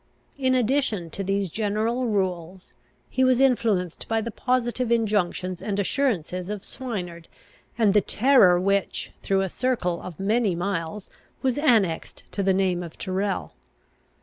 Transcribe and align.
In 0.35 0.55
addition 0.55 1.11
to 1.11 1.23
these 1.23 1.51
general 1.51 2.07
rules, 2.07 2.73
he 3.07 3.23
was 3.23 3.39
influenced 3.39 4.07
by 4.07 4.19
the 4.19 4.31
positive 4.31 4.91
injunctions 4.91 5.61
and 5.61 5.77
assurances 5.77 6.49
of 6.49 6.63
Swineard, 6.65 7.27
and 7.77 7.93
the 7.93 8.01
terror 8.01 8.59
which, 8.59 9.11
through 9.21 9.41
a 9.41 9.47
circle 9.47 10.01
of 10.01 10.19
many 10.19 10.55
miles, 10.55 11.11
was 11.43 11.59
annexed 11.59 12.23
to 12.31 12.41
the 12.41 12.51
name 12.51 12.81
of 12.81 12.97
Tyrrel. 12.97 13.53